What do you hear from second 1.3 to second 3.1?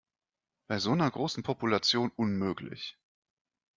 Population unmöglich.